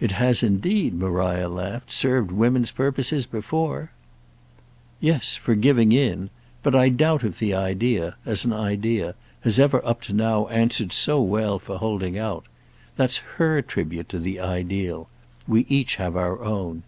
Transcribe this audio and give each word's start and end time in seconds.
"It 0.00 0.10
has 0.18 0.42
indeed," 0.42 0.92
Maria 0.92 1.48
laughed, 1.48 1.92
"served 1.92 2.32
women's 2.32 2.72
purposes 2.72 3.26
before!" 3.26 3.92
"Yes—for 5.00 5.54
giving 5.54 5.92
in. 5.92 6.30
But 6.64 6.74
I 6.74 6.88
doubt 6.88 7.22
if 7.22 7.38
the 7.38 7.54
idea—as 7.54 8.44
an 8.44 8.52
idea—has 8.52 9.60
ever 9.60 9.80
up 9.86 10.00
to 10.00 10.12
now 10.12 10.48
answered 10.48 10.92
so 10.92 11.22
well 11.22 11.60
for 11.60 11.78
holding 11.78 12.18
out. 12.18 12.44
That's 12.96 13.18
her 13.38 13.62
tribute 13.62 14.08
to 14.08 14.18
the 14.18 14.40
ideal—we 14.40 15.60
each 15.68 15.94
have 15.94 16.16
our 16.16 16.40
own. 16.40 16.82